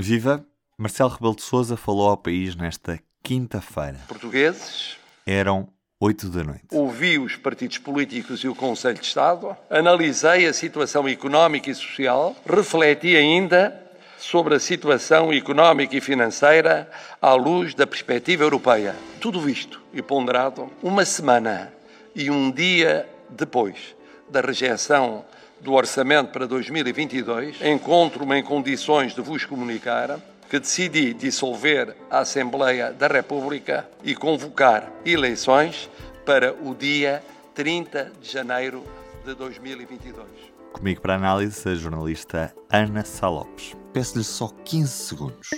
[0.00, 0.46] Viva!
[0.78, 3.98] Marcelo Rebelo de Sousa falou ao país nesta quinta-feira.
[4.06, 4.96] Portugueses.
[5.26, 6.66] Eram oito da noite.
[6.70, 12.36] Ouvi os partidos políticos e o Conselho de Estado, analisei a situação económica e social,
[12.46, 13.76] refleti ainda
[14.16, 16.88] sobre a situação económica e financeira
[17.20, 18.94] à luz da perspectiva europeia.
[19.20, 21.72] Tudo visto e ponderado uma semana
[22.14, 23.96] e um dia depois
[24.30, 25.24] da rejeição
[25.60, 30.18] do orçamento para 2022, encontro-me em condições de vos comunicar
[30.48, 35.90] que decidi dissolver a Assembleia da República e convocar eleições
[36.24, 37.22] para o dia
[37.54, 38.84] 30 de janeiro
[39.24, 40.26] de 2022.
[40.72, 43.76] Comigo para análise a jornalista Ana Salopes.
[43.92, 45.48] Peço-lhe só 15 segundos.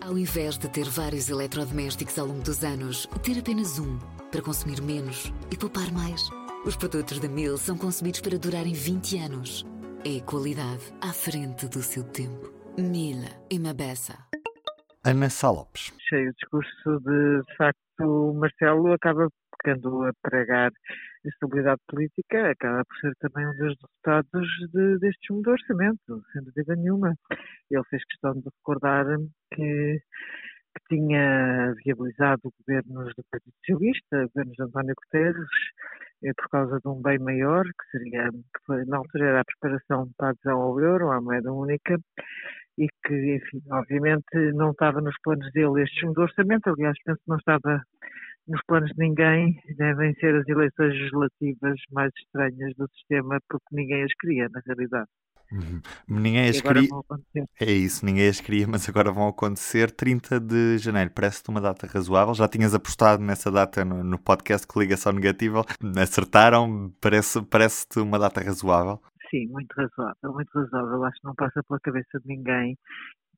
[0.00, 3.98] Ao invés de ter vários eletrodomésticos ao longo dos anos, ter apenas um
[4.30, 6.37] para consumir menos e poupar mais.
[6.66, 9.64] Os produtos da Mil são concebidos para durarem 20 anos.
[10.04, 12.52] É qualidade à frente do seu tempo.
[12.76, 14.18] Mila e Mabessa.
[15.04, 15.94] Ana Salopes.
[16.08, 20.70] Cheio o discurso de, de facto, Marcelo acaba ficando a pregar
[21.24, 26.42] estabilidade política, acaba por ser também um dos resultados de, deste fundo de orçamento, sem
[26.42, 27.14] dúvida nenhuma.
[27.70, 29.06] Ele fez questão de recordar
[29.54, 30.02] que
[30.78, 35.48] que tinha viabilizado governos do Partido Socialista, governos de António Guterres,
[36.36, 38.30] por causa de um bem maior, que seria,
[38.86, 41.98] na altura era a preparação para a adesão ao euro, à moeda única,
[42.78, 47.28] e que, enfim, obviamente não estava nos planos dele este segundo orçamento, aliás, penso que
[47.28, 47.82] não estava
[48.46, 54.04] nos planos de ninguém, devem ser as eleições legislativas mais estranhas do sistema, porque ninguém
[54.04, 55.08] as queria, na realidade.
[55.50, 55.80] Uhum.
[56.06, 56.88] Ninguém as queria.
[57.60, 61.10] É isso, ninguém as queria, mas agora vão acontecer 30 de janeiro.
[61.10, 62.34] Parece-te uma data razoável.
[62.34, 65.64] Já tinhas apostado nessa data no, no podcast que Ligação Negativa.
[65.96, 66.92] Acertaram?
[67.00, 69.00] Parece-te parece uma data razoável?
[69.30, 71.04] Sim, muito razoável, muito razoável.
[71.04, 72.76] Acho que não passa pela cabeça de ninguém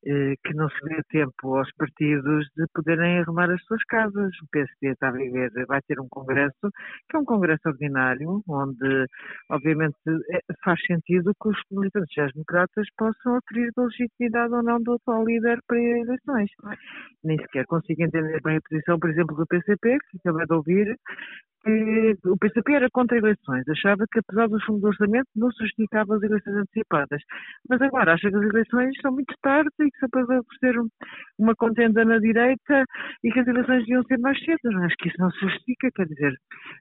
[0.03, 4.31] que não se dê tempo aos partidos de poderem arrumar as suas casas.
[4.41, 6.71] O PSD está a viver, vai ter um congresso,
[7.09, 9.05] que é um congresso ordinário, onde,
[9.49, 9.97] obviamente,
[10.31, 15.25] é, faz sentido que os militantes democratas possam aferir a legitimidade ou não do atual
[15.25, 16.49] líder para eleições.
[17.23, 20.97] Nem sequer consigo entender bem a posição, por exemplo, do PCP, que acabei de ouvir,
[21.63, 25.63] que o PCP era contra eleições, achava que apesar do fundo do orçamento não se
[25.63, 27.21] justificava as eleições antecipadas.
[27.69, 30.25] Mas agora acha que as eleições são muito tarde e que só para
[30.59, 30.75] ser
[31.37, 32.85] uma contenda na direita
[33.23, 34.77] e que as eleições deviam ser mais cedo.
[34.83, 36.33] Acho que isso não se justifica, quer dizer,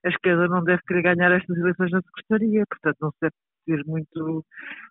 [0.05, 3.35] a esquerda não deve querer ganhar estas eleições na secretaria, portanto não se deve
[3.67, 4.45] ter muito,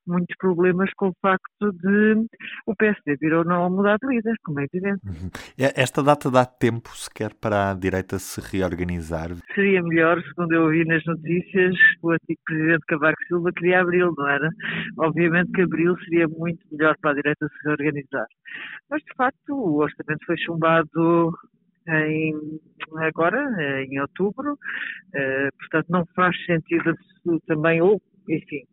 [0.06, 2.26] muitos problemas com o facto de
[2.66, 5.02] o PSD vir ou não a mudar de líder, como é evidente.
[5.06, 5.30] Uhum.
[5.76, 9.30] Esta data dá tempo sequer para a direita se reorganizar?
[9.54, 14.28] Seria melhor, segundo eu ouvi nas notícias, o antigo presidente Cavaco Silva queria abril, não
[14.28, 14.50] era?
[14.98, 18.28] Obviamente que abril seria muito melhor para a direita se reorganizar.
[18.90, 21.32] Mas, de facto, o orçamento foi chumbado
[21.88, 22.60] em,
[22.98, 26.96] agora, em outubro, uh, portanto não faz sentido
[27.48, 28.64] também, ou enfim,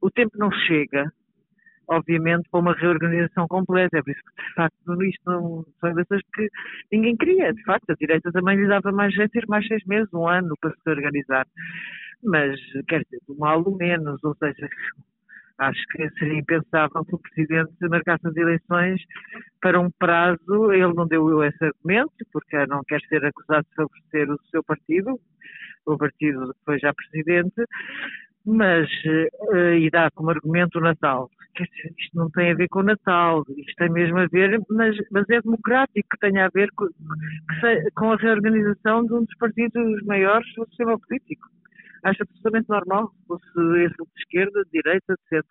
[0.00, 1.04] o tempo não chega,
[1.88, 3.98] obviamente, para uma reorganização completa.
[3.98, 6.48] É por isso que, de facto, isto não, são eleições que
[6.90, 7.52] ninguém queria.
[7.52, 10.70] De facto, a direita também lhe dava mais ter mais seis meses, um ano para
[10.70, 11.46] se organizar.
[12.24, 12.58] Mas,
[12.88, 14.68] quer dizer, do mal ou menos, ou seja,
[15.58, 19.00] acho que seria impensável que o Presidente marcasse as eleições
[19.60, 20.72] para um prazo.
[20.72, 25.20] Ele não deu esse argumento, porque não quer ser acusado de favorecer o seu partido,
[25.86, 27.64] o partido que foi já Presidente,
[28.44, 31.30] mas uh, e dá como argumento o Natal.
[31.98, 35.28] Isto não tem a ver com o Natal, isto tem mesmo a ver, mas, mas
[35.28, 36.88] é democrático que tenha a ver com,
[37.94, 41.48] com a reorganização de um dos partidos maiores do sistema político.
[42.04, 43.44] Acho absolutamente normal, fosse
[43.84, 45.46] esse de esquerda, de direita, etc.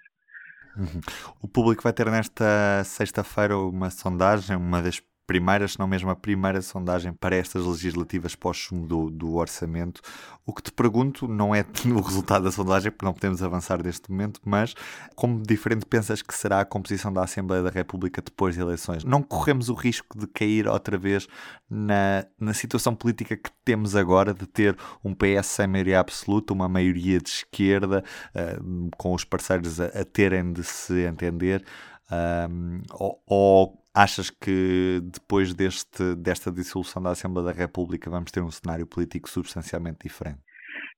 [0.76, 1.02] Uhum.
[1.42, 6.16] O público vai ter nesta sexta-feira uma sondagem, uma das primeiras, se não mesmo a
[6.16, 10.02] primeira sondagem para estas legislativas pós-sumo do, do, orçamento.
[10.46, 14.12] O que te pergunto não é o resultado da sondagem, porque não podemos avançar neste
[14.12, 14.76] momento, mas
[15.16, 19.06] como diferente pensas que será a composição da Assembleia da República depois das eleições?
[19.06, 21.30] Não corremos o risco de cair outra vez
[21.70, 26.68] na, na situação política que temos agora, de ter um PS sem maioria absoluta, uma
[26.68, 28.04] maioria de esquerda,
[28.36, 31.64] uh, com os parceiros a, a terem de se entender?
[32.12, 38.42] Um, ou, ou Achas que depois deste, desta dissolução da Assembleia da República vamos ter
[38.42, 40.40] um cenário político substancialmente diferente?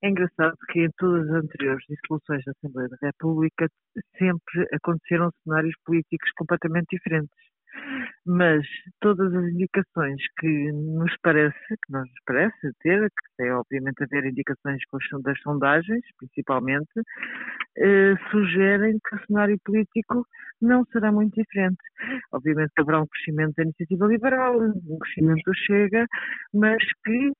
[0.04, 3.68] É engraçado que em todas as anteriores dissoluções da Assembleia da República
[4.18, 7.34] sempre aconteceram cenários políticos completamente diferentes.
[8.26, 8.66] Mas
[9.02, 14.26] todas as indicações que nos parece, que nos parece ter, que tem obviamente a ver
[14.26, 14.80] indicações
[15.24, 17.02] das sondagens, principalmente,
[17.78, 20.26] eh, sugerem que o cenário político
[20.62, 21.82] não será muito diferente.
[22.32, 26.06] Obviamente haverá um crescimento da iniciativa liberal, um crescimento do Chega,
[26.54, 27.32] mas que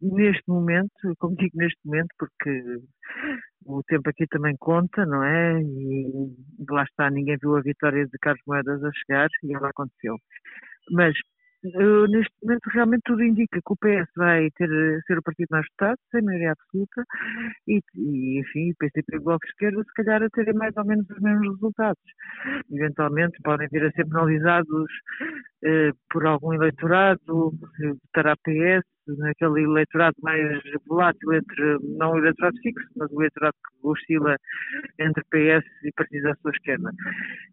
[0.00, 2.78] neste momento, como digo neste momento, porque
[3.64, 5.60] o tempo aqui também conta, não é?
[5.60, 6.34] E
[6.70, 10.16] lá está, ninguém viu a vitória de Carlos Moedas a chegar e ela aconteceu.
[10.92, 11.14] Mas
[11.62, 14.68] neste momento realmente tudo indica que o PS vai ter,
[15.06, 17.04] ser o partido mais votado, sem maioria absoluta,
[17.66, 20.76] e, e enfim, o PCP e o Bloco de Esquerda se calhar a terem mais
[20.76, 22.02] ou menos os mesmos resultados.
[22.70, 24.90] Eventualmente podem vir a ser penalizados
[25.64, 32.86] uh, por algum eleitorado, votará PS, naquele eleitorado mais volátil entre, não o eleitorado fixo,
[32.96, 34.36] mas o eleitorado que oscila
[34.98, 36.92] entre PS e partidos à sua esquerda.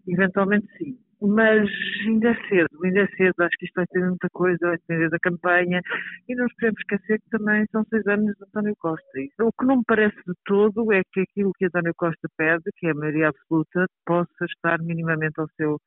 [0.08, 1.70] Eventualmente sim mas
[2.06, 5.10] ainda é cedo, ainda é cedo, acho que isto vai ter muita coisa, vai depender
[5.10, 5.82] da campanha
[6.28, 9.20] e não nos podemos esquecer que também são seis anos de António Costa.
[9.20, 12.64] E o que não me parece de todo é que aquilo que António Costa pede,
[12.78, 15.80] que é a maioria absoluta, possa estar minimamente ao seu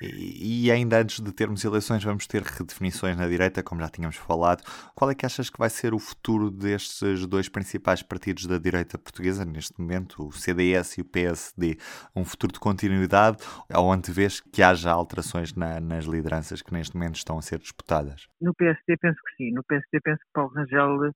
[0.00, 4.16] E, e, ainda antes de termos eleições, vamos ter redefinições na direita, como já tínhamos
[4.16, 4.62] falado.
[4.94, 8.98] Qual é que achas que vai ser o futuro destes dois principais partidos da direita
[8.98, 11.78] portuguesa neste momento, o CDS e o PSD?
[12.14, 13.38] Um futuro de continuidade
[13.74, 18.28] ou antevês que haja alterações na, nas lideranças que neste momento estão a ser disputadas?
[18.40, 19.52] No PSD penso que sim.
[19.52, 21.12] No PSD penso que Paulo Rangel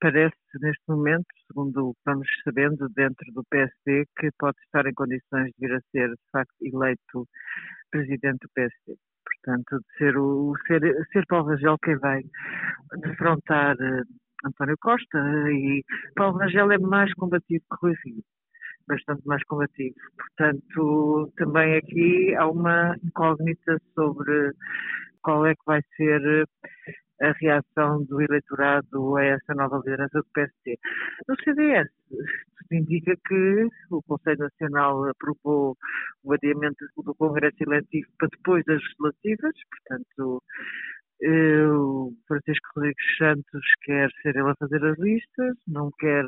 [0.00, 4.94] parece neste momento, segundo o que vamos sabendo dentro do PSD, que pode estar em
[4.94, 7.28] condições de vir a ser, de facto, eleito
[7.90, 8.96] presidente do PSD.
[9.24, 10.80] Portanto, de ser, o, ser,
[11.12, 12.22] ser Paulo Rangel quem vai
[13.00, 15.18] defrontar uh, António Costa
[15.50, 15.82] e
[16.14, 18.22] Paulo Rangel é mais combativo que Rui Rio
[18.86, 19.94] bastante mais combativo.
[20.16, 24.52] Portanto, também aqui há uma incógnita sobre
[25.22, 26.46] qual é que vai ser
[27.20, 30.78] a reação do eleitorado a essa nova liderança do PSD.
[31.28, 31.88] No CDS,
[32.72, 35.76] indica que o Conselho Nacional aprovou
[36.22, 40.42] o adiamento do Congresso Eletivo para depois das legislativas, portanto,
[41.22, 46.24] eh, o Francisco Rodrigues Santos quer ser ele a fazer as listas, não quer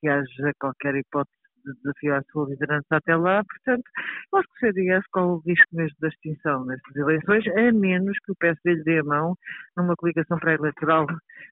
[0.00, 3.42] que haja qualquer hipótese de desafiar a sua liderança até lá.
[3.44, 3.84] Portanto,
[4.32, 8.16] eu acho que o CDS corre o risco mesmo da extinção nestas eleições, a menos
[8.24, 9.36] que o PSD lhe dê a mão
[9.76, 11.06] numa coligação pré-eleitoral,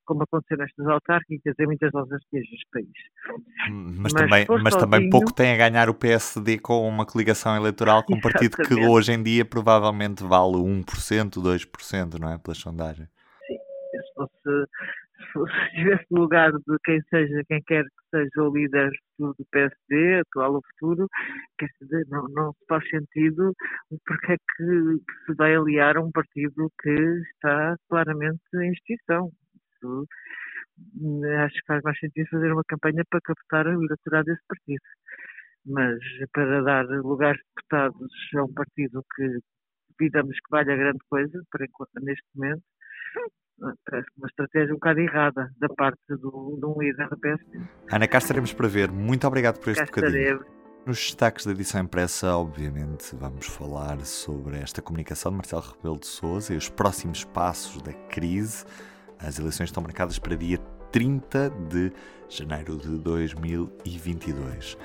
[0.05, 2.89] como aconteceu nestas autárquicas em muitas outras regiões do país.
[3.71, 4.81] Mas, mas também, mas sozinho...
[4.81, 8.75] também pouco tem a ganhar o PSD com uma coligação eleitoral com um partido que
[8.75, 10.85] hoje em dia provavelmente vale 1%,
[11.35, 12.39] 2%, não é?
[12.39, 13.09] Pelas sondagens.
[13.47, 15.08] Sim, se fosse se
[15.47, 20.55] estivesse no lugar de quem seja, quem quer que seja o líder do PSD, atual
[20.55, 21.09] ou futuro,
[21.59, 23.53] quer dizer, não, não faz sentido
[24.07, 24.65] porque é que
[25.27, 26.91] se vai aliar a um partido que
[27.35, 29.31] está claramente em extinção.
[29.75, 30.07] Isso,
[31.45, 34.83] acho que faz mais sentido fazer uma campanha para captar o eleitorado desse partido.
[35.67, 35.99] Mas
[36.33, 39.41] para dar lugares de deputados a um partido que
[39.99, 42.63] duvidamos que valha grande coisa, para enquanto, neste momento,
[43.85, 47.61] parece uma estratégia um bocado errada da parte do, de um líder da PSD.
[47.91, 48.91] Ana, cá estaremos para ver.
[48.91, 50.45] Muito obrigado por este cá bocadinho.
[50.87, 56.07] Nos destaques da edição impressa, obviamente, vamos falar sobre esta comunicação de Marcelo Rebelo de
[56.07, 58.65] Sousa e os próximos passos da crise.
[59.19, 60.59] As eleições estão marcadas para dia
[60.91, 61.93] 30 de
[62.29, 64.79] janeiro de 2022.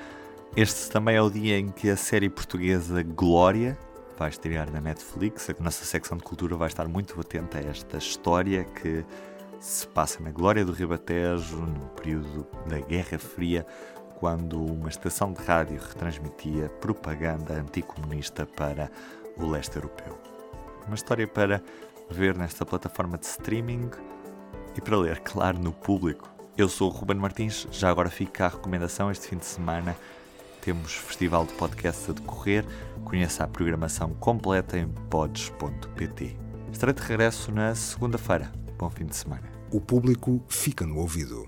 [0.56, 3.78] Este também é o dia em que a série portuguesa Glória
[4.16, 5.50] vai estrear na Netflix.
[5.50, 9.04] A nossa secção de cultura vai estar muito atenta a esta história que
[9.60, 13.66] se passa na glória do Ribatejo, no período da Guerra Fria,
[14.18, 18.90] quando uma estação de rádio retransmitia propaganda anticomunista para
[19.36, 20.18] o leste europeu.
[20.86, 21.62] Uma história para
[22.10, 23.90] ver nesta plataforma de streaming
[24.76, 26.28] e para ler, claro, no público.
[26.56, 29.96] Eu sou o Ruben Martins, já agora fica a recomendação este fim de semana
[30.64, 32.64] temos festival de podcasts a decorrer.
[33.04, 36.36] Conheça a programação completa em pods.pt.
[36.72, 38.50] Estarei de regresso na segunda-feira.
[38.78, 39.52] Bom fim de semana.
[39.70, 41.42] O público fica no ouvido.